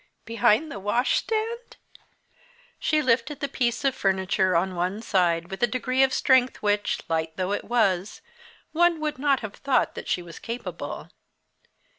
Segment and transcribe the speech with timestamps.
[0.25, 1.77] "Behind the washstand?"
[2.79, 6.63] She lifted the piece of furniture on one side with a degree of strength of
[6.63, 8.21] which, light though it was,
[8.71, 11.11] one would not have thought that she was capable.